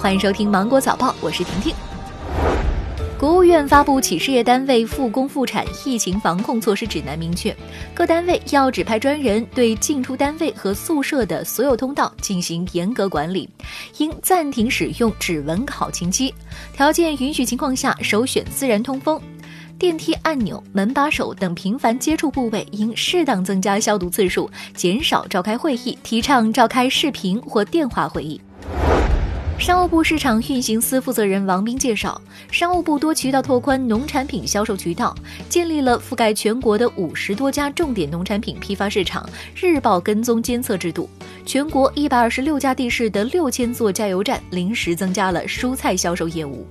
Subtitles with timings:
[0.00, 1.74] 欢迎收听《芒果早报》，我是婷婷。
[3.18, 7.54] 国务院发布《企事业单位复工复产疫情防控措施指南》，明确
[7.94, 13.50] 各单位要指派专人对进出单位和宿舍的所有通道进行严格管理，
[13.96, 16.32] 应暂停使用指纹考勤机，
[16.72, 19.20] 条件允许情况下首选自然通风。
[19.80, 28.40] 电梯按钮、门把手等频繁接触部位应适当增加消毒次数，减少召开会议，提倡召开视频或电话会议。
[29.58, 32.18] 商务部市场运行司负责人王斌介绍，
[32.50, 35.14] 商务部多渠道拓宽农产品销售渠道，
[35.48, 41.10] 建立了覆盖全国的五十多家重点农产品批发市场日报跟踪监测制度，
[41.44, 46.64] 全国一百二十六家地市的六千座加油站临时增加了蔬菜销售业务。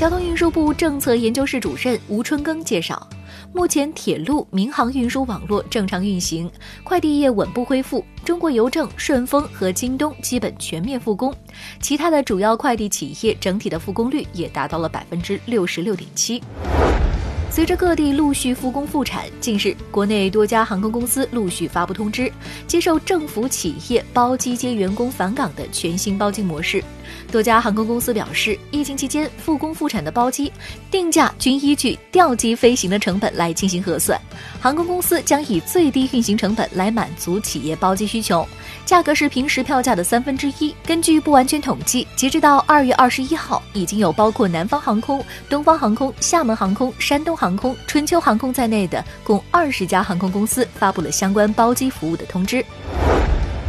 [0.00, 3.06] 交通运输部政策研究室主任吴春耕介绍。
[3.52, 6.50] 目前，铁路、民航运输网络正常运行，
[6.82, 8.02] 快递业稳步恢复。
[8.24, 11.34] 中国邮政、顺丰和京东基本全面复工，
[11.82, 16.42] 其他的主要快递企业整体的复工率也达到了百分之六十六点七。
[17.50, 22.32] 随着各地陆续复工复产，近日国内多家航空公司陆续发布通知，
[22.66, 26.82] 接受政府企业包机接员工返岗的全新包机模式。
[27.32, 30.52] 多家航空公司表示，疫情期间复工复产的包机
[30.90, 34.16] 定价均依据调机飞行的成本来进行核算，
[34.60, 38.46] 航空公司将以最低运行成本来满足企业包机需求，
[38.86, 40.72] 价格是平时票价的三分之一。
[40.86, 47.36] 根据不完全统计，截止到二月二十一号，已经有包括南方航空、东方航空、厦门航空、山东。
[47.40, 52.62] 航空、春秋航空在内的共二十家航空公司发布了相关包机服务的通知。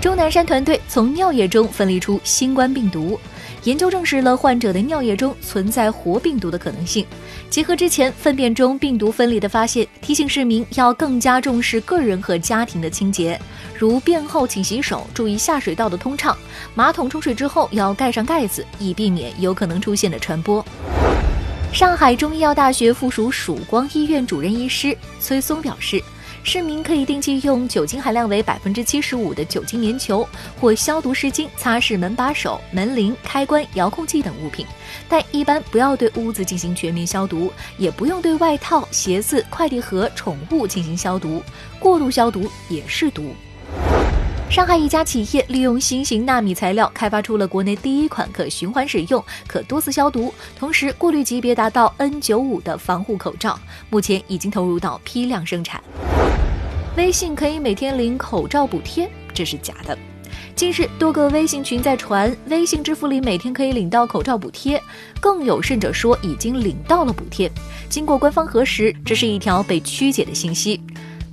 [0.00, 3.18] 钟南山团队从尿液中分离出新冠病毒，
[3.64, 7.04] 研究证实了患者的尿液中存在活病毒的可能性。
[7.50, 13.40] 结合之前粪便中病毒分离的发现，提醒市民要更加重视个人和家庭的清洁，
[13.76, 16.36] 如便后请洗手，注意下水道的通畅，
[16.76, 20.64] 马桶冲水之后要盖上盖子，以避免有可能出现的传播。
[21.72, 26.00] 上海中医药大学附属曙光医院主任医师崔松表示，
[26.48, 30.26] 市民可以定期用酒精含量为百分之七十五的酒精棉球
[30.58, 34.66] 或消毒湿巾擦拭门把手、门铃、开关、遥控器等物品，
[35.10, 41.42] 但一般不要对屋子进行全面消毒，也不用对外套、鞋子、快递盒、宠物进行消毒，
[41.78, 43.34] 过度消毒也是毒。
[44.50, 53.58] 上海一家企业利用新型纳米材料开发出了国内第一款可循环使用、可多次消毒，同时过滤级别达到 N95 的防护口罩，
[53.90, 55.82] 目前已经投入到批量生产。
[56.96, 59.96] 微信可以每天领口罩补贴，这是假的。
[60.56, 64.82] 近日，多个微信群在传微信支付里每天可以领到口罩补贴，
[65.20, 67.50] 更有甚者说已经领到了补贴。
[67.88, 70.80] 经过官方核实，这是一条被曲解的信息。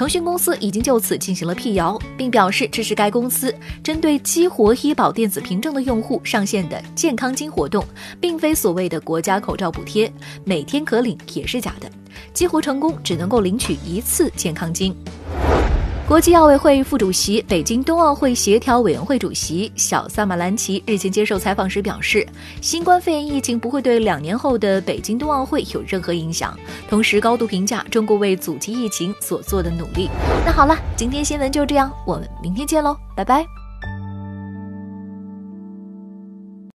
[0.00, 7.84] 腾讯公司已经就此进行了辟谣，并表示这是该公司针对激活医保电子凭证的用户上线的健康金活动，
[8.18, 10.10] 并非所谓的国家口罩补贴，
[10.42, 11.92] 每天可领也是假的。
[12.32, 14.96] 激活成功只能够领取一次健康金。
[16.10, 22.26] 国际奥委会副主席、北京冬奥会协调委员会主席小萨马兰奇日前接受采访时表示，
[22.60, 30.10] 新冠肺炎疫情不会对两年后的北京冬奥会有任何影响，同时高度评价中国为阻击疫情所做的努力。
[30.44, 33.59] 那好了，今天新闻就这样，我们明天见喽，拜拜。